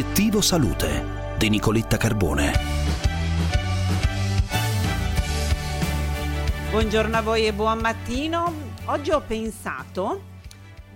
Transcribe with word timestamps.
Obiettivo 0.00 0.40
Salute 0.40 1.34
di 1.36 1.50
Nicoletta 1.50 1.98
Carbone. 1.98 2.52
Buongiorno 6.70 7.18
a 7.18 7.20
voi 7.20 7.46
e 7.46 7.52
buon 7.52 7.80
mattino. 7.80 8.50
Oggi 8.86 9.10
ho 9.10 9.20
pensato 9.20 10.22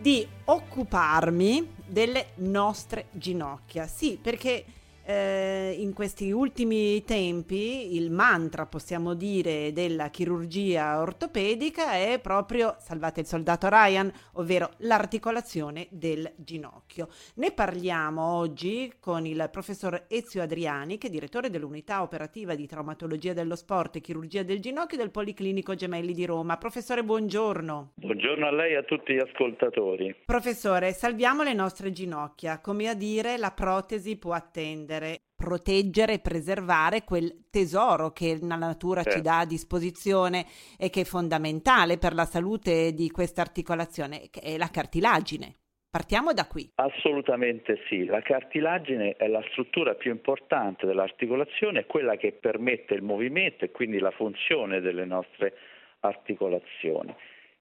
di 0.01 0.27
occuparmi 0.45 1.75
delle 1.85 2.29
nostre 2.37 3.09
ginocchia. 3.11 3.87
Sì, 3.87 4.19
perché 4.19 4.65
eh, 5.05 5.75
in 5.79 5.93
questi 5.93 6.31
ultimi 6.31 7.05
tempi 7.05 7.95
il 7.95 8.11
mantra, 8.11 8.67
possiamo 8.67 9.15
dire, 9.15 9.73
della 9.73 10.09
chirurgia 10.09 11.01
ortopedica 11.01 11.93
è 11.93 12.19
proprio 12.21 12.77
salvate 12.79 13.21
il 13.21 13.27
soldato 13.27 13.69
Ryan, 13.69 14.11
ovvero 14.35 14.71
l'articolazione 14.79 15.87
del 15.91 16.33
ginocchio. 16.37 17.09
Ne 17.35 17.53
parliamo 17.53 18.23
oggi 18.23 18.95
con 18.99 19.27
il 19.27 19.49
professor 19.53 20.07
Ezio 20.09 20.43
Adriani, 20.43 20.97
che 20.97 21.09
è 21.09 21.11
direttore 21.11 21.51
dell'unità 21.51 22.03
operativa 22.03 22.55
di 22.55 22.67
traumatologia 22.67 23.35
dello 23.35 23.57
sport 23.57 23.97
e 23.97 24.01
chirurgia 24.01 24.43
del 24.43 24.61
ginocchio 24.61 24.97
del 24.97 25.11
Policlinico 25.11 25.75
Gemelli 25.75 26.15
di 26.15 26.25
Roma. 26.25 26.57
Professore, 26.57 27.05
buongiorno. 27.05 27.93
Buongiorno 27.95 28.47
a 28.47 28.53
lei 28.53 28.73
e 28.73 28.77
a 28.77 28.83
tutti 28.83 29.13
gli 29.13 29.19
ascoltatori. 29.19 30.15
Professore, 30.25 30.93
salviamo 30.93 31.43
le 31.43 31.53
nostre 31.53 31.93
ginocchia, 31.93 32.61
come 32.61 32.89
a 32.89 32.95
dire 32.95 33.37
la 33.37 33.51
protesi 33.51 34.17
può 34.17 34.33
attendere 34.33 34.94
proteggere 35.35 36.15
e 36.15 36.21
preservare 36.21 37.05
quel 37.05 37.49
tesoro 37.51 38.11
che 38.11 38.39
la 38.41 38.57
natura 38.57 39.03
certo. 39.03 39.19
ci 39.19 39.23
dà 39.23 39.41
a 39.41 39.47
disposizione 39.47 40.47
e 40.79 40.91
che 40.91 41.03
è 41.03 41.05
fondamentale 41.05 41.99
per 41.99 42.15
la 42.15 42.25
salute 42.25 42.93
di 42.93 43.11
questa 43.11 43.43
articolazione, 43.43 44.29
che 44.31 44.41
è 44.41 44.57
la 44.57 44.71
cartilagine. 44.71 45.57
Partiamo 45.95 46.33
da 46.33 46.47
qui. 46.47 46.73
Assolutamente 46.75 47.79
sì, 47.89 48.05
la 48.07 48.21
cartilagine 48.21 49.13
è 49.13 49.29
la 49.29 49.45
struttura 49.51 49.95
più 49.95 50.11
importante 50.11 50.87
dell'articolazione, 50.87 51.81
è 51.81 51.87
quella 51.87 52.17
che 52.17 52.33
permette 52.33 52.95
il 52.95 53.03
movimento 53.03 53.65
e 53.65 53.71
quindi 53.71 54.01
la 54.01 54.11
funzione 54.11 54.81
delle 54.81 55.05
nostre 55.05 55.55
articolazioni. 56.01 57.15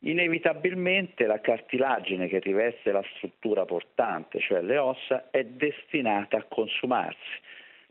Inevitabilmente 0.05 1.25
la 1.25 1.39
cartilagine 1.39 2.27
che 2.27 2.39
riveste 2.39 2.91
la 2.91 3.03
struttura 3.15 3.65
portante, 3.65 4.39
cioè 4.39 4.61
le 4.61 4.77
ossa, 4.77 5.29
è 5.31 5.43
destinata 5.43 6.37
a 6.37 6.43
consumarsi 6.43 7.39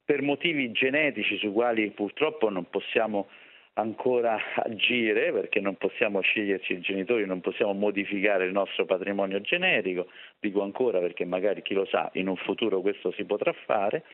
per 0.05 0.23
motivi 0.23 0.71
genetici 0.73 1.39
sui 1.39 1.53
quali 1.53 1.91
purtroppo 1.91 2.51
non 2.51 2.69
possiamo 2.69 3.29
ancora 3.75 4.39
agire 4.57 5.33
perché 5.33 5.61
non 5.61 5.77
possiamo 5.77 6.21
sceglierci 6.21 6.75
i 6.75 6.81
genitori, 6.81 7.25
non 7.25 7.41
possiamo 7.41 7.73
modificare 7.73 8.45
il 8.45 8.53
nostro 8.53 8.85
patrimonio 8.85 9.41
genetico, 9.41 10.09
dico 10.41 10.63
ancora 10.63 10.99
perché 10.99 11.25
magari 11.25 11.63
chi 11.63 11.73
lo 11.73 11.87
sa 11.87 12.11
in 12.15 12.29
un 12.29 12.37
futuro 12.37 12.81
questo 12.81 13.13
si 13.13 13.25
potrà 13.25 13.53
fare, 13.65 14.05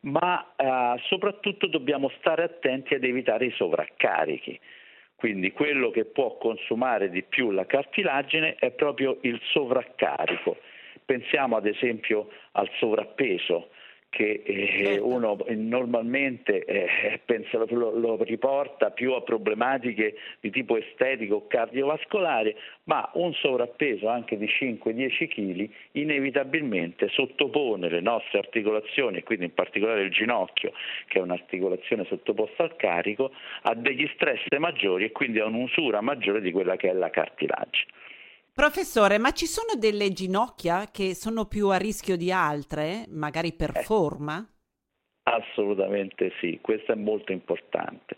ma 0.00 0.54
eh, 0.56 1.00
soprattutto 1.02 1.66
dobbiamo 1.68 2.10
stare 2.18 2.42
attenti 2.42 2.94
ad 2.94 3.04
evitare 3.04 3.46
i 3.46 3.52
sovraccarichi. 3.52 4.58
Quindi 5.18 5.50
quello 5.50 5.90
che 5.90 6.04
può 6.04 6.36
consumare 6.36 7.10
di 7.10 7.24
più 7.24 7.50
la 7.50 7.66
cartilagine 7.66 8.54
è 8.54 8.70
proprio 8.70 9.18
il 9.22 9.40
sovraccarico. 9.50 10.58
Pensiamo 11.04 11.56
ad 11.56 11.66
esempio 11.66 12.28
al 12.52 12.70
sovrappeso 12.78 13.70
che 14.10 14.42
eh, 14.44 14.84
certo. 14.84 15.06
uno 15.06 15.36
normalmente 15.48 16.64
eh, 16.64 17.20
pensa, 17.24 17.58
lo, 17.68 17.96
lo, 17.96 18.22
riporta 18.22 18.90
più 18.90 19.12
a 19.12 19.20
problematiche 19.20 20.14
di 20.40 20.50
tipo 20.50 20.76
estetico 20.76 21.36
o 21.36 21.46
cardiovascolare, 21.46 22.56
ma 22.84 23.08
un 23.14 23.34
sovrappeso 23.34 24.08
anche 24.08 24.38
di 24.38 24.46
5-10 24.46 25.28
kg 25.28 25.70
inevitabilmente 25.92 27.08
sottopone 27.08 27.88
le 27.88 28.00
nostre 28.00 28.38
articolazioni, 28.38 29.18
e 29.18 29.22
quindi 29.22 29.44
in 29.44 29.54
particolare 29.54 30.02
il 30.02 30.10
ginocchio, 30.10 30.72
che 31.06 31.18
è 31.18 31.22
un'articolazione 31.22 32.04
sottoposta 32.06 32.62
al 32.62 32.76
carico, 32.76 33.30
a 33.62 33.74
degli 33.74 34.08
stress 34.14 34.46
maggiori 34.58 35.04
e 35.04 35.12
quindi 35.12 35.38
a 35.38 35.44
un'usura 35.44 36.00
maggiore 36.00 36.40
di 36.40 36.50
quella 36.50 36.76
che 36.76 36.88
è 36.88 36.92
la 36.94 37.10
cartilagine. 37.10 37.92
Professore, 38.58 39.18
ma 39.18 39.30
ci 39.30 39.46
sono 39.46 39.78
delle 39.78 40.10
ginocchia 40.10 40.86
che 40.90 41.14
sono 41.14 41.46
più 41.46 41.68
a 41.68 41.76
rischio 41.76 42.16
di 42.16 42.32
altre, 42.32 43.04
magari 43.06 43.52
per 43.52 43.70
eh, 43.72 43.82
forma? 43.82 44.44
Assolutamente 45.30 46.32
sì, 46.40 46.58
questo 46.60 46.90
è 46.90 46.96
molto 46.96 47.30
importante. 47.30 48.16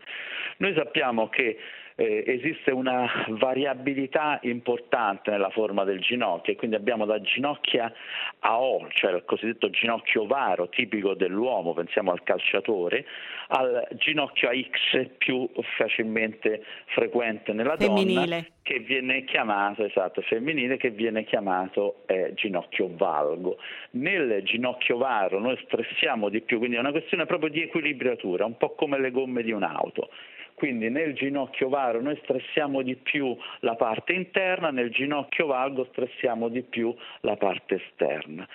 Noi 0.56 0.72
sappiamo 0.74 1.28
che 1.28 1.58
eh, 2.00 2.24
esiste 2.26 2.70
una 2.70 3.06
variabilità 3.28 4.38
importante 4.44 5.30
nella 5.30 5.50
forma 5.50 5.84
del 5.84 6.00
ginocchio 6.00 6.54
e 6.54 6.56
quindi 6.56 6.76
abbiamo 6.76 7.04
da 7.04 7.20
ginocchia 7.20 7.92
a 8.38 8.58
O, 8.58 8.88
cioè 8.88 9.12
il 9.12 9.24
cosiddetto 9.26 9.68
ginocchio 9.68 10.24
varo 10.26 10.70
tipico 10.70 11.12
dell'uomo, 11.12 11.74
pensiamo 11.74 12.10
al 12.10 12.22
calciatore, 12.22 13.04
al 13.48 13.86
ginocchio 13.98 14.48
a 14.48 14.52
X 14.54 15.10
più 15.18 15.46
facilmente 15.76 16.64
frequente 16.86 17.52
nella 17.52 17.76
femminile. 17.76 18.24
donna 18.24 18.44
che 18.62 18.78
viene 18.78 19.24
chiamato, 19.24 19.84
esatto, 19.84 20.22
femminile, 20.22 20.76
che 20.76 20.90
viene 20.90 21.24
chiamato 21.24 22.02
eh, 22.06 22.32
ginocchio 22.34 22.88
valgo. 22.94 23.58
Nel 23.92 24.42
ginocchio 24.44 24.96
varo 24.96 25.40
noi 25.40 25.58
stressiamo 25.64 26.28
di 26.28 26.40
più, 26.40 26.58
quindi 26.58 26.76
è 26.76 26.78
una 26.78 26.92
questione 26.92 27.26
proprio 27.26 27.50
di 27.50 27.62
equilibratura, 27.62 28.44
un 28.44 28.56
po' 28.56 28.74
come 28.74 28.98
le 29.00 29.10
gomme 29.10 29.42
di 29.42 29.50
un'auto. 29.50 30.10
Quindi 30.60 30.90
nel 30.90 31.14
ginocchio 31.14 31.70
varo 31.70 32.02
noi 32.02 32.18
stressiamo 32.22 32.82
di 32.82 32.94
più 32.94 33.34
la 33.60 33.76
parte 33.76 34.12
interna, 34.12 34.70
nel 34.70 34.90
ginocchio 34.90 35.46
valgo 35.46 35.86
stressiamo 35.90 36.48
di 36.48 36.60
più 36.60 36.94
la 37.22 37.34
parte 37.36 37.76
esterna. 37.76 38.46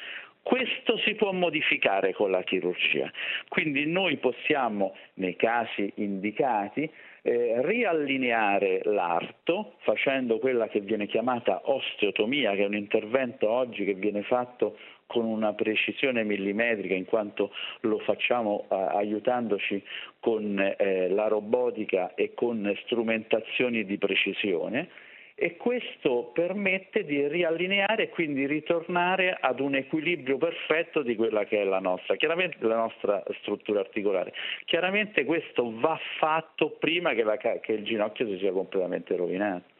Questo 0.43 0.99
si 0.99 1.15
può 1.15 1.31
modificare 1.31 2.13
con 2.13 2.29
la 2.29 2.43
chirurgia, 2.43 3.11
quindi 3.47 3.87
noi 3.87 4.17
possiamo, 4.17 4.95
nei 5.15 5.35
casi 5.35 5.91
indicati, 5.95 6.87
eh, 7.23 7.55
riallineare 7.63 8.81
l'arto 8.83 9.77
facendo 9.79 10.37
quella 10.37 10.67
che 10.67 10.81
viene 10.81 11.07
chiamata 11.07 11.59
osteotomia, 11.63 12.51
che 12.51 12.61
è 12.61 12.67
un 12.67 12.75
intervento 12.75 13.49
oggi 13.49 13.83
che 13.83 13.95
viene 13.95 14.21
fatto 14.21 14.77
con 15.05 15.25
una 15.25 15.53
precisione 15.53 16.23
millimetrica 16.23 16.93
in 16.93 17.05
quanto 17.05 17.51
lo 17.81 17.99
facciamo 17.99 18.65
eh, 18.69 18.75
aiutandoci 18.75 19.83
con 20.19 20.59
eh, 20.59 21.09
la 21.09 21.27
robotica 21.27 22.13
e 22.15 22.33
con 22.33 22.73
strumentazioni 22.83 23.85
di 23.85 23.97
precisione 23.97 24.89
e 25.37 25.57
questo 25.57 26.31
permette 26.33 27.03
di 27.03 27.27
riallineare 27.27 28.03
e 28.03 28.09
quindi 28.09 28.47
ritornare 28.47 29.37
ad 29.37 29.59
un 29.59 29.75
equilibrio 29.75 30.37
perfetto 30.37 31.01
di 31.01 31.15
quella 31.17 31.43
che 31.43 31.61
è 31.61 31.65
la 31.65 31.79
nostra, 31.79 32.15
la 32.17 32.75
nostra 32.75 33.21
struttura 33.41 33.81
articolare. 33.81 34.33
Chiaramente 34.63 35.25
questo 35.25 35.77
va 35.77 35.99
fatto 36.19 36.77
prima 36.79 37.13
che, 37.13 37.23
la, 37.23 37.35
che 37.37 37.73
il 37.73 37.83
ginocchio 37.83 38.27
si 38.29 38.37
sia 38.37 38.53
completamente 38.53 39.13
rovinato. 39.17 39.73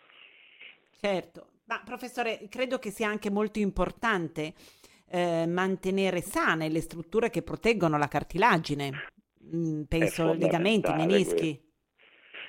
Certo, 1.00 1.46
ma 1.68 1.82
professore, 1.86 2.42
credo 2.50 2.78
che 2.78 2.90
sia 2.90 3.08
anche 3.08 3.32
molto 3.32 3.60
importante 3.60 4.54
eh, 5.10 5.46
mantenere 5.48 6.22
sane 6.22 6.70
le 6.70 6.82
strutture 6.82 7.30
che 7.30 7.42
proteggono 7.42 7.98
la 7.98 8.08
cartilagine. 8.08 8.92
Mm, 9.56 9.84
penso 9.84 10.34
legamenti, 10.34 10.92
menischi. 10.94 11.62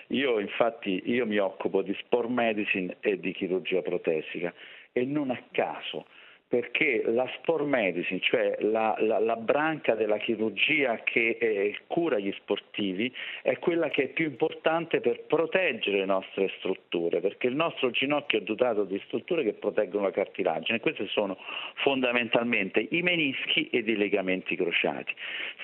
Io 0.09 0.39
infatti 0.39 1.03
io 1.07 1.27
mi 1.27 1.39
occupo 1.39 1.83
di 1.83 1.95
sport 2.05 2.29
medicine 2.29 2.97
e 3.01 3.19
di 3.19 3.33
chirurgia 3.33 3.83
protesica 3.83 4.55
e 4.93 5.05
non 5.05 5.31
a 5.31 5.43
caso 5.51 6.07
perché 6.49 7.03
la 7.07 7.29
sport 7.39 7.65
medicine, 7.65 8.21
cioè 8.21 8.57
la, 8.61 8.95
la, 9.01 9.19
la 9.19 9.35
branca 9.35 9.95
della 9.95 10.19
chirurgia 10.19 11.01
che 11.03 11.37
eh, 11.41 11.77
cura 11.89 12.19
gli 12.19 12.33
sportivi, 12.39 13.13
è 13.43 13.59
quella 13.59 13.89
che 13.89 14.05
è 14.05 14.09
più 14.09 14.27
importante 14.27 15.01
per 15.01 15.25
proteggere 15.25 15.99
le 15.99 16.05
nostre 16.05 16.53
strutture, 16.59 17.21
perché 17.21 17.49
il 17.49 17.57
nostro 17.57 17.91
ginocchio 17.91 18.39
è 18.39 18.43
dotato 18.43 18.85
di 18.85 19.01
strutture 19.07 19.43
che 19.43 19.55
proteggono 19.55 20.05
la 20.05 20.13
cartilagine, 20.13 20.79
queste 20.79 21.09
sono 21.09 21.37
fondamentalmente 21.83 22.87
i 22.91 23.03
menischi 23.03 23.69
ed 23.71 23.89
i 23.89 23.97
legamenti 23.97 24.55
crociati. 24.55 25.13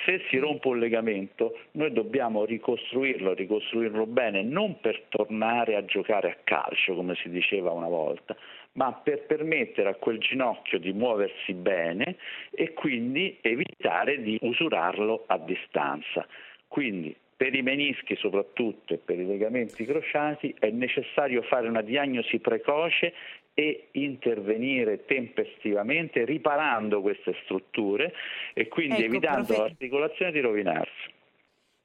Se 0.05 0.25
si 0.29 0.39
rompe 0.39 0.67
un 0.67 0.81
legamento, 0.81 1.59
noi 1.73 1.93
dobbiamo 1.93 2.45
ricostruirlo, 2.45 3.35
ricostruirlo 3.35 4.07
bene, 4.07 4.43
non 4.43 4.81
per 4.81 5.03
tornare 5.11 5.77
a 5.77 5.85
giocare 5.85 6.29
a 6.29 6.37
calcio, 6.43 6.95
come 6.95 7.15
si 7.15 7.29
diceva 7.29 7.71
una 7.71 7.89
volta, 7.89 8.37
ma 8.75 8.93
per 8.93 9.27
permettere 9.27 9.91
a 9.91 9.95
quel 9.95 10.19
ginocchio 10.19 10.79
di 10.79 10.93
muoversi 10.93 11.53
bene 11.53 12.17
e 12.51 12.73
quindi 12.73 13.39
evitare 13.41 14.23
di 14.23 14.39
usurarlo 14.41 15.25
a 15.27 15.39
distanza. 15.39 16.27
Quindi 16.69 17.15
per 17.37 17.55
i 17.55 17.63
menischi 17.63 18.17
soprattutto 18.17 18.95
e 18.95 18.99
per 18.99 19.19
i 19.19 19.27
legamenti 19.27 19.85
crociati 19.85 20.55
è 20.59 20.71
necessario 20.71 21.43
fare 21.43 21.69
una 21.69 21.83
diagnosi 21.83 22.39
precoce 22.39 23.13
e 23.55 23.89
intervenire 23.93 25.05
tempestivamente 25.05 26.25
riparando 26.25 27.03
queste 27.03 27.35
strutture 27.43 28.15
e 28.55 28.69
quindi 28.69 29.03
ecco, 29.03 29.05
evitando 29.05 29.47
profe... 29.47 29.61
all'articolazione 29.61 30.33
di 30.33 30.41
rovinarsi. 30.41 31.21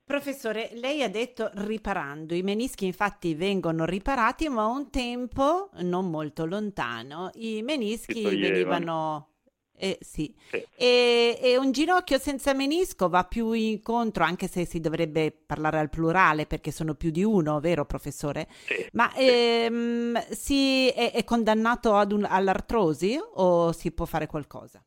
Professore, 0.07 0.69
lei 0.75 1.03
ha 1.03 1.09
detto 1.09 1.51
riparando, 1.53 2.33
i 2.33 2.41
menischi 2.41 2.85
infatti 2.85 3.35
vengono 3.35 3.83
riparati, 3.83 4.47
ma 4.47 4.65
un 4.65 4.89
tempo 4.89 5.69
non 5.79 6.09
molto 6.09 6.45
lontano 6.45 7.29
i 7.33 7.61
menischi 7.61 8.23
venivano 8.37 9.31
Eh, 9.75 9.97
sì. 9.99 10.33
sì. 10.49 10.65
E, 10.77 11.37
e, 11.41 11.57
un 11.57 11.73
ginocchio 11.73 12.17
senza 12.19 12.53
menisco 12.53 13.09
va 13.09 13.25
più 13.25 13.51
incontro, 13.51 14.23
anche 14.23 14.47
se 14.47 14.65
si 14.65 14.79
dovrebbe 14.79 15.31
parlare 15.45 15.77
al 15.77 15.89
plurale 15.89 16.45
perché 16.45 16.71
sono 16.71 16.95
più 16.95 17.11
di 17.11 17.23
uno, 17.23 17.59
vero 17.59 17.85
professore? 17.85 18.47
Sì, 18.49 18.87
Ma 18.93 19.11
sì. 19.11 19.27
Ehm, 19.27 20.17
si 20.29 20.87
è, 20.87 21.11
è 21.11 21.23
condannato 21.25 21.91
un, 22.11 22.25
all'artrosi 22.27 23.19
o 23.35 23.73
si 23.73 23.91
può 23.91 24.05
fare 24.05 24.25
qualcosa? 24.25 24.81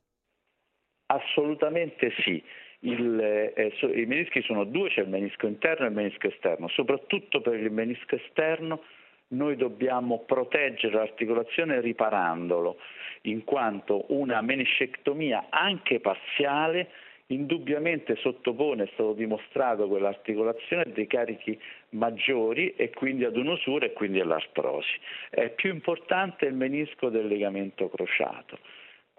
Assolutamente 1.13 2.11
sì. 2.25 2.43
Il, 2.81 3.21
eh, 3.21 3.73
I 3.95 4.07
menischi 4.07 4.43
sono 4.43 4.65
due, 4.65 4.89
c'è 4.89 5.03
il 5.03 5.09
menisco 5.09 5.47
interno 5.47 5.85
e 5.85 5.89
il 5.89 5.95
menisco 5.95 6.29
esterno. 6.29 6.69
Soprattutto 6.69 7.41
per 7.41 7.55
il 7.55 7.71
menisco 7.71 8.17
esterno 8.17 8.83
noi 9.29 9.57
dobbiamo 9.57 10.25
proteggere 10.27 10.95
l'articolazione 10.95 11.81
riparandolo, 11.81 12.79
in 13.23 13.45
quanto 13.45 14.07
una 14.09 14.41
meniscectomia 14.41 15.47
anche 15.51 16.01
parziale 16.01 16.89
indubbiamente 17.31 18.17
sottopone, 18.17 18.85
è 18.85 18.91
stato 18.93 19.13
dimostrato, 19.13 19.87
quell'articolazione 19.87 20.83
a 20.83 20.87
dei 20.87 21.07
carichi 21.07 21.59
maggiori 21.91 22.75
e 22.75 22.91
quindi 22.91 23.25
ad 23.25 23.37
un'usura 23.37 23.87
e 23.87 23.93
quindi 23.93 24.21
all'artrosi. 24.21 24.99
È 25.31 25.49
più 25.51 25.71
importante 25.71 26.47
il 26.47 26.55
menisco 26.55 27.09
del 27.09 27.27
legamento 27.27 27.89
crociato. 27.89 28.59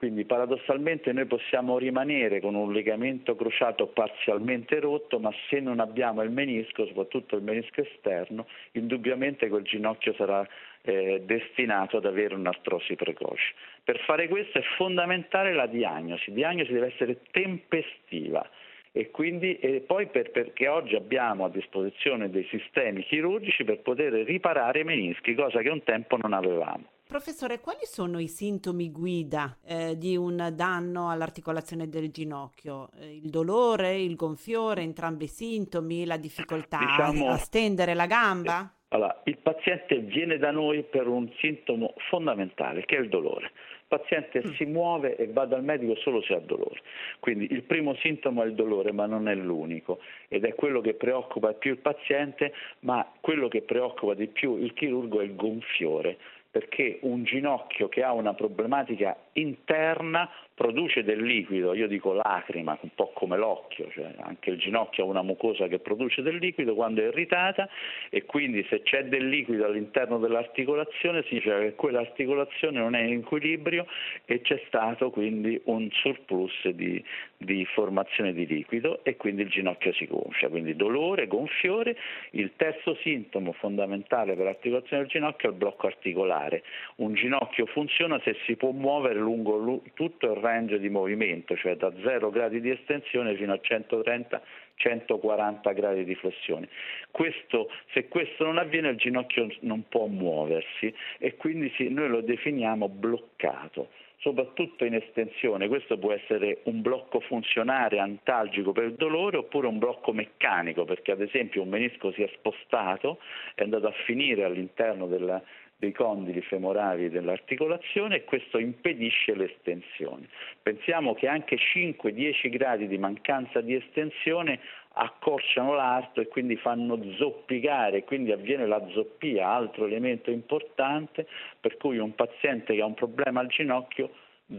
Quindi 0.01 0.25
paradossalmente 0.25 1.13
noi 1.13 1.27
possiamo 1.27 1.77
rimanere 1.77 2.39
con 2.39 2.55
un 2.55 2.73
legamento 2.73 3.35
crociato 3.35 3.85
parzialmente 3.85 4.79
rotto, 4.79 5.19
ma 5.19 5.31
se 5.47 5.59
non 5.59 5.79
abbiamo 5.79 6.23
il 6.23 6.31
menisco, 6.31 6.87
soprattutto 6.87 7.35
il 7.35 7.43
menisco 7.43 7.81
esterno, 7.81 8.47
indubbiamente 8.71 9.47
quel 9.47 9.61
ginocchio 9.61 10.15
sarà 10.15 10.43
eh, 10.81 11.21
destinato 11.23 11.97
ad 11.97 12.05
avere 12.05 12.33
un'artrosi 12.33 12.95
precoce. 12.95 13.53
Per 13.83 13.99
fare 13.99 14.27
questo 14.27 14.57
è 14.57 14.63
fondamentale 14.75 15.53
la 15.53 15.67
diagnosi, 15.67 16.29
la 16.29 16.35
diagnosi 16.35 16.73
deve 16.73 16.87
essere 16.87 17.19
tempestiva 17.29 18.43
e, 18.91 19.11
quindi, 19.11 19.59
e 19.59 19.81
poi 19.81 20.07
per, 20.07 20.31
perché 20.31 20.67
oggi 20.67 20.95
abbiamo 20.95 21.45
a 21.45 21.49
disposizione 21.49 22.31
dei 22.31 22.47
sistemi 22.49 23.03
chirurgici 23.03 23.63
per 23.63 23.81
poter 23.81 24.13
riparare 24.13 24.79
i 24.79 24.83
menischi, 24.83 25.35
cosa 25.35 25.61
che 25.61 25.69
un 25.69 25.83
tempo 25.83 26.17
non 26.17 26.33
avevamo. 26.33 26.85
Professore, 27.11 27.59
quali 27.59 27.83
sono 27.83 28.19
i 28.19 28.29
sintomi 28.29 28.89
guida 28.89 29.57
eh, 29.67 29.97
di 29.97 30.15
un 30.15 30.53
danno 30.55 31.09
all'articolazione 31.09 31.89
del 31.89 32.09
ginocchio? 32.09 32.87
Eh, 33.01 33.17
il 33.17 33.29
dolore, 33.29 33.99
il 33.99 34.15
gonfiore, 34.15 34.81
entrambi 34.81 35.25
i 35.25 35.27
sintomi, 35.27 36.05
la 36.05 36.15
difficoltà 36.15 36.77
diciamo, 36.77 37.27
a 37.27 37.35
stendere 37.35 37.95
la 37.95 38.05
gamba? 38.05 38.73
Allora, 38.93 39.21
il 39.25 39.37
paziente 39.39 39.97
viene 39.97 40.37
da 40.37 40.51
noi 40.51 40.83
per 40.83 41.07
un 41.07 41.29
sintomo 41.41 41.95
fondamentale 42.09 42.85
che 42.85 42.95
è 42.95 43.01
il 43.01 43.09
dolore. 43.09 43.47
Il 43.47 43.99
paziente 43.99 44.41
mm. 44.47 44.51
si 44.53 44.63
muove 44.63 45.17
e 45.17 45.27
va 45.27 45.45
dal 45.45 45.65
medico 45.65 45.95
solo 45.95 46.21
se 46.21 46.33
ha 46.33 46.39
dolore. 46.39 46.81
Quindi 47.19 47.45
il 47.51 47.63
primo 47.63 47.93
sintomo 47.95 48.41
è 48.43 48.45
il 48.45 48.55
dolore, 48.55 48.93
ma 48.93 49.05
non 49.05 49.27
è 49.27 49.35
l'unico 49.35 49.99
ed 50.29 50.45
è 50.45 50.55
quello 50.55 50.79
che 50.79 50.93
preoccupa 50.93 51.51
più 51.51 51.71
il 51.71 51.79
paziente, 51.79 52.53
ma 52.81 53.05
quello 53.19 53.49
che 53.49 53.63
preoccupa 53.63 54.13
di 54.13 54.27
più 54.27 54.55
il 54.55 54.71
chirurgo 54.71 55.19
è 55.19 55.25
il 55.25 55.35
gonfiore 55.35 56.17
perché 56.51 56.99
un 57.03 57.23
ginocchio 57.23 57.87
che 57.87 58.03
ha 58.03 58.11
una 58.11 58.33
problematica 58.33 59.15
interna 59.33 60.29
produce 60.61 61.03
del 61.03 61.23
liquido, 61.23 61.73
io 61.73 61.87
dico 61.87 62.13
lacrima, 62.13 62.77
un 62.81 62.89
po' 62.93 63.11
come 63.15 63.35
l'occhio, 63.35 63.89
cioè 63.89 64.13
anche 64.19 64.51
il 64.51 64.59
ginocchio 64.59 65.03
ha 65.03 65.07
una 65.07 65.23
mucosa 65.23 65.67
che 65.67 65.79
produce 65.79 66.21
del 66.21 66.35
liquido 66.35 66.75
quando 66.75 67.01
è 67.01 67.07
irritata 67.07 67.67
e 68.09 68.25
quindi 68.25 68.63
se 68.69 68.83
c'è 68.83 69.05
del 69.05 69.27
liquido 69.27 69.65
all'interno 69.65 70.19
dell'articolazione 70.19 71.23
significa 71.23 71.57
che 71.59 71.73
quell'articolazione 71.73 72.77
non 72.77 72.93
è 72.93 73.01
in 73.01 73.19
equilibrio 73.19 73.87
e 74.25 74.41
c'è 74.41 74.61
stato 74.67 75.09
quindi 75.09 75.59
un 75.65 75.89
surplus 75.91 76.67
di, 76.69 77.03
di 77.37 77.65
formazione 77.65 78.31
di 78.33 78.45
liquido 78.45 79.03
e 79.03 79.17
quindi 79.17 79.41
il 79.41 79.49
ginocchio 79.49 79.93
si 79.93 80.05
gonfia, 80.05 80.49
quindi 80.49 80.75
dolore, 80.75 81.25
gonfiore. 81.25 81.97
Il 82.31 82.51
terzo 82.55 82.95
sintomo 83.01 83.51
fondamentale 83.53 84.35
per 84.35 84.45
l'articolazione 84.45 85.03
del 85.03 85.11
ginocchio 85.11 85.49
è 85.49 85.51
il 85.51 85.57
blocco 85.57 85.87
articolare. 85.87 86.61
Un 86.97 87.15
ginocchio 87.15 87.65
funziona 87.65 88.19
se 88.23 88.35
si 88.45 88.55
può 88.55 88.69
muovere 88.71 89.19
lungo 89.21 89.81
tutto 89.93 90.31
il 90.31 90.37
range 90.39 90.79
di 90.79 90.89
movimento, 90.89 91.55
cioè 91.55 91.75
da 91.75 91.91
0 92.03 92.29
gradi 92.29 92.59
di 92.59 92.69
estensione 92.69 93.35
fino 93.35 93.53
a 93.53 93.59
130 93.59 94.41
140 94.81 95.71
gradi 95.73 96.03
di 96.03 96.15
flessione. 96.15 96.67
Questo, 97.11 97.69
se 97.93 98.07
questo 98.07 98.43
non 98.43 98.57
avviene 98.57 98.89
il 98.89 98.97
ginocchio 98.97 99.47
non 99.59 99.87
può 99.87 100.07
muoversi 100.07 100.91
e 101.19 101.35
quindi 101.35 101.71
sì, 101.75 101.89
noi 101.89 102.09
lo 102.09 102.21
definiamo 102.21 102.89
bloccato 102.89 103.89
soprattutto 104.21 104.85
in 104.85 104.95
estensione. 104.95 105.67
Questo 105.67 105.97
può 105.97 106.13
essere 106.13 106.59
un 106.63 106.81
blocco 106.81 107.19
funzionale 107.21 107.99
antalgico 107.99 108.71
per 108.71 108.85
il 108.85 108.93
dolore 108.93 109.37
oppure 109.37 109.67
un 109.67 109.79
blocco 109.79 110.13
meccanico, 110.13 110.85
perché 110.85 111.11
ad 111.11 111.21
esempio 111.21 111.63
un 111.63 111.69
menisco 111.69 112.11
si 112.11 112.21
è 112.21 112.29
spostato, 112.35 113.19
è 113.55 113.63
andato 113.63 113.87
a 113.87 113.93
finire 114.05 114.43
all'interno 114.43 115.07
della, 115.07 115.41
dei 115.81 115.93
condili 115.93 116.41
femorali 116.41 117.09
dell'articolazione 117.09 118.17
e 118.17 118.23
questo 118.23 118.59
impedisce 118.59 119.33
l'estensione. 119.33 120.27
Pensiamo 120.61 121.15
che 121.15 121.27
anche 121.27 121.57
5-10 121.57 122.49
gradi 122.51 122.87
di 122.87 122.99
mancanza 122.99 123.61
di 123.61 123.73
estensione 123.73 124.59
accorciano 124.93 125.73
l'arto 125.73 126.21
e 126.21 126.27
quindi 126.27 126.55
fanno 126.55 126.99
zoppicare, 127.17 128.03
quindi 128.03 128.31
avviene 128.31 128.67
la 128.67 128.85
zoppia, 128.93 129.49
altro 129.49 129.87
elemento 129.87 130.29
importante 130.29 131.25
per 131.59 131.77
cui 131.77 131.97
un 131.97 132.13
paziente 132.13 132.75
che 132.75 132.81
ha 132.81 132.85
un 132.85 132.93
problema 132.93 133.39
al 133.39 133.47
ginocchio 133.47 134.11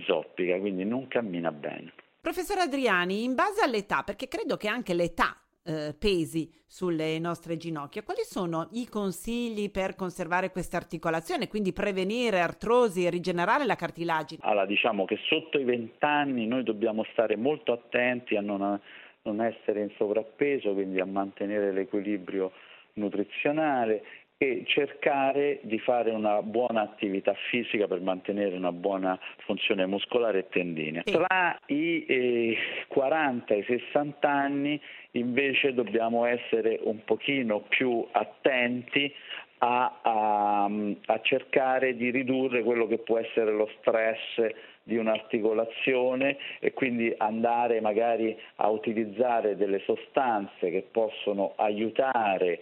zoppica, 0.04 0.58
quindi 0.58 0.84
non 0.84 1.06
cammina 1.06 1.52
bene. 1.52 1.92
Professor 2.20 2.58
Adriani, 2.58 3.22
in 3.22 3.36
base 3.36 3.62
all'età, 3.62 4.02
perché 4.02 4.26
credo 4.26 4.56
che 4.56 4.66
anche 4.66 4.92
l'età 4.92 5.41
eh, 5.64 5.94
pesi 5.98 6.50
sulle 6.66 7.18
nostre 7.18 7.56
ginocchia. 7.56 8.02
Quali 8.02 8.22
sono 8.22 8.68
i 8.72 8.86
consigli 8.86 9.70
per 9.70 9.94
conservare 9.94 10.50
questa 10.50 10.76
articolazione, 10.76 11.48
quindi 11.48 11.72
prevenire 11.72 12.40
artrosi 12.40 13.04
e 13.04 13.10
rigenerare 13.10 13.64
la 13.66 13.76
cartilagine? 13.76 14.40
Allora, 14.44 14.66
diciamo 14.66 15.04
che 15.04 15.18
sotto 15.28 15.58
i 15.58 15.64
20 15.64 15.92
anni 16.00 16.46
noi 16.46 16.62
dobbiamo 16.62 17.04
stare 17.12 17.36
molto 17.36 17.72
attenti 17.72 18.36
a 18.36 18.40
non, 18.40 18.80
non 19.22 19.40
essere 19.40 19.82
in 19.82 19.90
sovrappeso, 19.96 20.72
quindi 20.72 21.00
a 21.00 21.06
mantenere 21.06 21.72
l'equilibrio 21.72 22.52
nutrizionale 22.94 24.02
e 24.42 24.64
cercare 24.66 25.60
di 25.62 25.78
fare 25.78 26.10
una 26.10 26.42
buona 26.42 26.80
attività 26.80 27.32
fisica 27.48 27.86
per 27.86 28.00
mantenere 28.00 28.56
una 28.56 28.72
buona 28.72 29.16
funzione 29.44 29.86
muscolare 29.86 30.40
e 30.40 30.48
tendine. 30.48 31.02
Tra 31.04 31.56
i 31.66 32.04
eh, 32.08 32.56
40 32.88 33.54
e 33.54 33.58
i 33.58 33.64
60 33.92 34.28
anni 34.28 34.80
invece 35.12 35.72
dobbiamo 35.74 36.24
essere 36.24 36.80
un 36.82 37.04
pochino 37.04 37.60
più 37.68 38.04
attenti 38.10 39.14
a, 39.58 40.00
a, 40.02 40.64
a, 40.64 41.20
cercare 41.20 41.94
di 41.94 42.10
ridurre 42.10 42.64
quello 42.64 42.88
che 42.88 42.98
può 42.98 43.18
essere 43.18 43.52
lo 43.52 43.70
stress 43.78 44.52
di 44.82 44.96
un'articolazione 44.96 46.36
e 46.58 46.72
quindi 46.72 47.14
andare 47.16 47.80
magari 47.80 48.36
a 48.56 48.68
utilizzare 48.70 49.54
delle 49.56 49.78
sostanze 49.84 50.70
che 50.70 50.84
possono 50.90 51.52
aiutare 51.54 52.58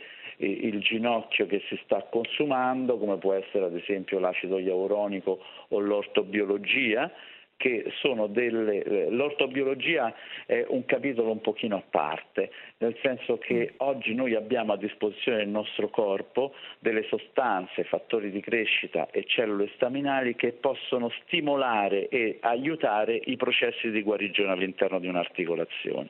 il 0.46 0.80
ginocchio 0.80 1.46
che 1.46 1.62
si 1.68 1.78
sta 1.84 2.02
consumando, 2.10 2.98
come 2.98 3.18
può 3.18 3.32
essere 3.34 3.66
ad 3.66 3.76
esempio 3.76 4.18
l'acido 4.18 4.58
ialuronico 4.58 5.40
o 5.68 5.78
l'ortobiologia, 5.78 7.10
che 7.60 7.92
sono 8.00 8.26
delle... 8.26 8.82
Eh, 8.82 9.10
l'ortobiologia 9.10 10.14
è 10.46 10.64
un 10.66 10.86
capitolo 10.86 11.30
un 11.30 11.42
pochino 11.42 11.76
a 11.76 11.82
parte, 11.88 12.50
nel 12.78 12.96
senso 13.02 13.36
che 13.36 13.72
mm. 13.72 13.74
oggi 13.86 14.14
noi 14.14 14.34
abbiamo 14.34 14.72
a 14.72 14.78
disposizione 14.78 15.38
nel 15.38 15.48
nostro 15.48 15.90
corpo 15.90 16.54
delle 16.78 17.04
sostanze, 17.08 17.84
fattori 17.84 18.30
di 18.30 18.40
crescita 18.40 19.10
e 19.10 19.26
cellule 19.26 19.70
staminali 19.74 20.36
che 20.36 20.52
possono 20.52 21.10
stimolare 21.22 22.08
e 22.08 22.38
aiutare 22.40 23.20
i 23.26 23.36
processi 23.36 23.90
di 23.90 24.00
guarigione 24.00 24.52
all'interno 24.52 24.98
di 24.98 25.08
un'articolazione. 25.08 26.08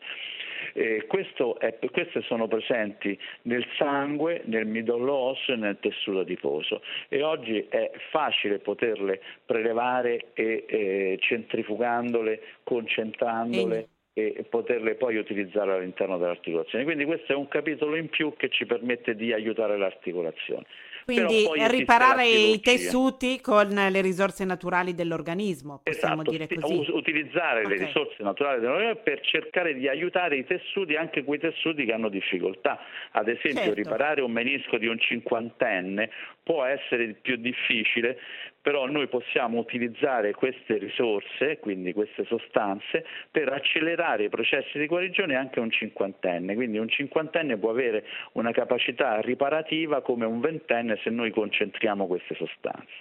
Eh, 0.73 1.07
è, 1.07 1.07
queste 1.07 2.23
sono 2.23 2.49
presenti 2.49 3.19
nel 3.43 3.67
sangue, 3.77 4.43
nel 4.45 4.67
midollo 4.67 5.13
osseo 5.13 5.55
e 5.55 5.59
nel 5.59 5.79
tessuto 5.81 6.21
adiposo 6.21 6.83
e 7.09 7.23
oggi 7.23 7.67
è 7.69 7.91
facile 8.11 8.59
poterle 8.59 9.21
prelevare 9.45 10.29
e 10.35 10.65
eh, 10.67 11.19
centrifugandole, 11.21 12.41
concentrandole. 12.65 13.89
e 14.13 14.45
poterle 14.51 14.97
poi 14.97 15.17
utilizzare 15.17 15.73
all'interno 15.73 16.19
dell'articolazione. 16.19 16.85
Quindi 16.85 17.05
questo 17.05 17.33
è 17.33 17.37
un 17.37 17.49
capitolo 17.49 17.95
in 17.95 18.09
più 18.09 18.35
che 18.37 18.51
ci 18.51 18.67
permette 18.67 19.15
di 19.15 19.33
aiutare 19.33 19.79
l'articolazione. 19.79 20.67
Quindi 21.05 21.47
riparare 21.69 22.27
i 22.27 22.61
tessuti 22.61 23.41
con 23.41 23.69
le 23.69 24.01
risorse 24.01 24.45
naturali 24.45 24.95
dell'organismo, 24.95 25.81
possiamo 25.83 26.23
esatto, 26.23 26.31
dire 26.31 26.49
così. 26.49 26.91
utilizzare 26.93 27.65
okay. 27.65 27.79
le 27.79 27.85
risorse 27.87 28.23
naturali 28.23 28.61
dell'organismo 28.61 29.03
per 29.03 29.21
cercare 29.21 29.75
di 29.75 29.89
aiutare 29.89 30.37
i 30.37 30.45
tessuti, 30.45 30.97
anche 30.97 31.25
quei 31.25 31.39
tessuti 31.39 31.85
che 31.85 31.93
hanno 31.93 32.09
difficoltà. 32.09 32.79
Ad 33.13 33.29
esempio 33.29 33.63
certo. 33.63 33.75
riparare 33.75 34.21
un 34.21 34.33
menisco 34.33 34.77
di 34.79 34.87
un 34.87 34.99
cinquantenne 34.99 36.11
può 36.43 36.65
essere 36.65 37.17
più 37.21 37.37
difficile, 37.37 38.19
però 38.63 38.87
noi 38.87 39.09
possiamo 39.09 39.59
utilizzare 39.59 40.33
queste 40.33 40.77
risorse, 40.77 41.59
quindi 41.59 41.93
queste 41.93 42.25
sostanze, 42.25 43.05
per 43.31 43.51
accelerare 43.53 44.25
i 44.25 44.29
processi 44.29 44.79
di 44.79 44.87
guarigione 44.87 45.35
anche 45.35 45.61
un 45.61 45.71
cinquantenne. 45.71 46.55
Quindi 46.55 46.79
un 46.79 46.89
cinquantenne 46.89 47.57
può 47.57 47.71
avere 47.71 48.05
una 48.33 48.53
capacità 48.53 49.21
riparativa 49.21 50.03
come 50.03 50.27
un 50.27 50.41
ventenne 50.41 50.99
se 51.03 51.11
noi 51.11 51.31
concentriamo 51.31 52.07
queste 52.07 52.35
sostanze. 52.35 52.93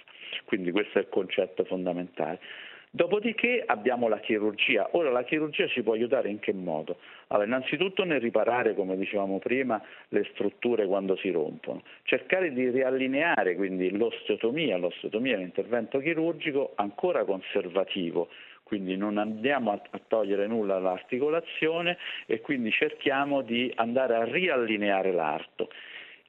Quindi 0.44 0.70
questo 0.70 0.98
è 0.98 1.02
il 1.02 1.08
concetto 1.08 1.64
fondamentale. 1.64 2.40
Dopodiché 2.92 3.62
abbiamo 3.64 4.08
la 4.08 4.18
chirurgia. 4.18 4.88
Ora 4.92 5.10
la 5.10 5.22
chirurgia 5.22 5.68
ci 5.68 5.80
può 5.80 5.92
aiutare 5.92 6.28
in 6.28 6.40
che 6.40 6.52
modo? 6.52 6.98
Allora, 7.28 7.46
innanzitutto 7.46 8.02
nel 8.02 8.20
riparare, 8.20 8.74
come 8.74 8.96
dicevamo 8.96 9.38
prima, 9.38 9.80
le 10.08 10.26
strutture 10.32 10.86
quando 10.86 11.14
si 11.14 11.30
rompono, 11.30 11.82
cercare 12.02 12.52
di 12.52 12.68
riallineare 12.68 13.54
quindi 13.54 13.96
l'osteotomia, 13.96 14.76
l'osteotomia 14.76 15.34
è 15.34 15.36
un 15.36 15.42
intervento 15.42 16.00
chirurgico 16.00 16.72
ancora 16.74 17.24
conservativo, 17.24 18.28
quindi 18.64 18.96
non 18.96 19.18
andiamo 19.18 19.70
a, 19.70 20.00
togliere 20.08 20.48
nulla 20.48 20.74
all'articolazione 20.74 21.96
e 22.26 22.40
quindi 22.40 22.72
cerchiamo 22.72 23.42
di 23.42 23.72
andare 23.76 24.16
a 24.16 24.24
riallineare 24.24 25.12
l'arto. 25.12 25.70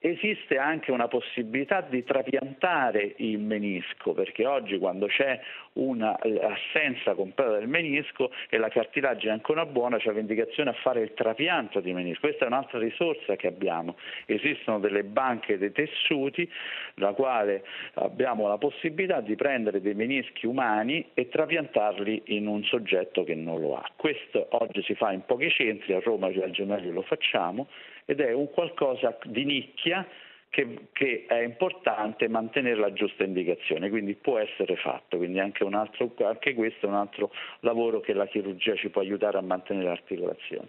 Esiste 0.03 0.58
anche 0.58 0.91
una 0.91 1.08
possibilità 1.08 1.81
di 1.81 2.03
trapiantare 2.03 3.13
il 3.17 3.38
menisco, 3.38 4.13
perché 4.13 4.48
oggi 4.48 4.79
quando 4.79 5.05
c'è 5.05 5.39
un'assenza 5.74 7.13
completa 7.13 7.60
del 7.60 7.67
menisco 7.67 8.31
e 8.50 8.58
la 8.58 8.70
cartilagine 8.70 9.29
è 9.29 9.36
ancora 9.36 9.63
buona, 9.67 10.00
c'è 10.00 10.12
l'indicazione 10.12 10.72
a 10.72 10.74
fare 10.74 11.01
il 11.01 11.13
trapianto 11.13 11.81
di 11.81 11.93
menisco. 11.93 12.22
Questa 12.22 12.46
è 12.46 12.48
un'altra 12.48 12.79
risorsa 12.79 13.36
che 13.36 13.46
abbiamo. 13.46 13.96
Esistono 14.25 14.79
delle 14.79 15.03
banche 15.03 15.60
dei 15.60 15.72
tessuti, 15.72 16.50
la 16.96 17.13
quale 17.13 17.63
abbiamo 17.93 18.48
la 18.48 18.58
possibilità 18.58 19.22
di 19.22 19.36
prendere 19.36 19.81
dei 19.81 19.93
menischi 19.93 20.48
umani 20.48 21.12
e 21.13 21.29
trapiantarli 21.29 22.24
in 22.38 22.48
un 22.48 22.63
soggetto 22.63 23.24
che 23.24 23.36
non 23.36 23.62
lo 23.62 23.75
ha. 23.75 23.88
Questo 23.96 24.48
oggi 24.50 24.81
si 24.81 24.96
fa 24.96 25.12
in 25.12 25.24
pochi 25.27 25.51
centri, 25.51 25.93
a 25.93 26.00
Roma 26.00 26.25
al 26.25 26.50
Gemelli 26.50 26.89
lo 26.89 27.03
facciamo 27.03 27.67
ed 28.12 28.20
è 28.20 28.34
un 28.34 28.50
qualcosa 28.50 29.18
di 29.24 29.46
nicchia 29.46 30.06
che, 30.50 30.88
che, 30.91 31.24
è 31.30 31.44
importante 31.44 32.27
mantenere 32.27 32.75
la 32.75 32.91
giusta 32.91 33.24
indicazione, 33.24 33.89
quindi 33.89 34.15
può 34.15 34.38
essere 34.38 34.75
fatto, 34.75 35.15
quindi 35.15 35.39
anche, 35.39 35.63
altro, 35.72 36.12
anche 36.25 36.53
questo 36.53 36.88
è 36.88 36.89
un 36.89 36.96
altro 36.96 37.32
lavoro 37.62 38.01
che 38.01 38.12
la 38.12 38.27
chirurgia 38.27 38.75
ci 38.75 38.89
può 38.89 39.00
aiutare 39.00 39.38
a 39.38 39.41
mantenere 39.41 39.88
l'articolazione. 39.88 40.68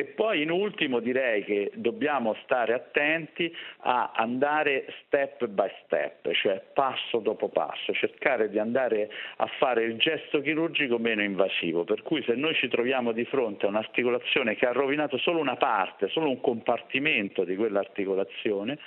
E 0.00 0.04
poi 0.04 0.40
in 0.40 0.50
ultimo 0.50 0.98
direi 0.98 1.44
che 1.44 1.72
dobbiamo 1.74 2.34
stare 2.44 2.72
attenti 2.72 3.54
a 3.80 4.12
andare 4.14 4.86
step 5.04 5.44
by 5.44 5.70
step, 5.84 6.32
cioè 6.32 6.62
passo 6.72 7.18
dopo 7.18 7.50
passo, 7.50 7.92
cercare 7.92 8.48
di 8.48 8.58
andare 8.58 9.10
a 9.36 9.46
fare 9.58 9.84
il 9.84 9.98
gesto 9.98 10.40
chirurgico 10.40 10.96
meno 10.96 11.22
invasivo, 11.22 11.84
per 11.84 12.00
cui 12.00 12.22
se 12.22 12.32
noi 12.32 12.54
ci 12.54 12.68
troviamo 12.68 13.12
di 13.12 13.26
fronte 13.26 13.66
a 13.66 13.68
un'articolazione 13.68 14.56
che 14.56 14.64
ha 14.64 14.72
rovinato 14.72 15.18
solo 15.18 15.38
una 15.38 15.56
parte, 15.56 16.08
solo 16.08 16.30
un 16.30 16.40
compartimento 16.40 17.44
di 17.44 17.54
quell'articolazione, 17.54 18.78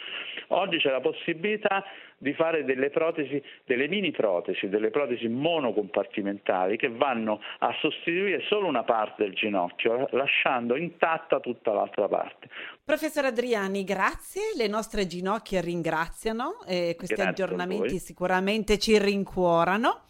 oggi 0.48 0.80
c'è 0.80 0.90
la 0.90 1.00
possibilità 1.00 1.86
di 2.18 2.34
fare 2.34 2.64
delle 2.64 2.90
protesi, 2.90 3.42
delle 3.66 3.88
mini 3.88 4.12
protesi, 4.12 4.70
delle 4.70 4.90
protesi 4.90 5.28
monocompartimentali 5.28 6.78
che 6.78 6.90
vanno 6.90 7.42
a 7.60 7.74
sostituire 7.80 8.42
solo 8.48 8.68
una 8.68 8.84
parte 8.84 9.24
del 9.24 9.34
ginocchio, 9.34 10.08
lasciando 10.12 10.76
intatta 10.76 11.40
tutta 11.40 11.72
l'altra 11.72 12.08
parte. 12.08 12.50
Professor 12.84 13.26
Adriani, 13.26 13.84
grazie, 13.84 14.42
le 14.56 14.68
nostre 14.68 15.08
ginocchia 15.08 15.62
ringraziano 15.62 16.64
e 16.66 16.96
questi 16.98 17.16
grazie 17.16 17.44
aggiornamenti 17.44 17.98
sicuramente 17.98 18.78
ci 18.78 18.98
rincuorano. 18.98 20.02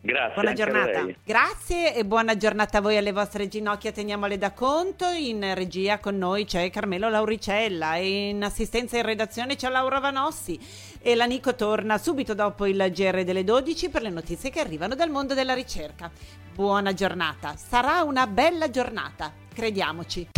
Grazie. 0.00 0.34
Buona 0.34 0.52
giornata. 0.52 1.06
Grazie 1.24 1.94
e 1.94 2.04
buona 2.04 2.36
giornata 2.36 2.78
a 2.78 2.80
voi 2.80 2.96
alle 2.96 3.10
vostre 3.10 3.48
ginocchia. 3.48 3.90
Teniamole 3.90 4.38
da 4.38 4.52
conto. 4.52 5.06
In 5.06 5.54
regia 5.54 5.98
con 5.98 6.16
noi 6.16 6.44
c'è 6.44 6.70
Carmelo 6.70 7.08
Lauricella 7.08 7.96
e 7.96 8.28
in 8.28 8.44
assistenza 8.44 8.96
in 8.96 9.02
redazione 9.02 9.56
c'è 9.56 9.68
Laura 9.68 9.98
Vanossi. 9.98 10.58
E 11.00 11.16
la 11.16 11.26
Nico 11.26 11.54
torna 11.56 11.98
subito 11.98 12.34
dopo 12.34 12.66
il 12.66 12.90
GR 12.92 13.24
delle 13.24 13.42
12 13.42 13.88
per 13.88 14.02
le 14.02 14.10
notizie 14.10 14.50
che 14.50 14.60
arrivano 14.60 14.94
dal 14.94 15.10
mondo 15.10 15.34
della 15.34 15.54
ricerca. 15.54 16.10
Buona 16.54 16.92
giornata. 16.94 17.56
Sarà 17.56 18.02
una 18.02 18.26
bella 18.28 18.70
giornata. 18.70 19.32
Crediamoci. 19.52 20.28